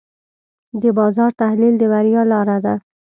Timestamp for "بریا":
1.93-2.21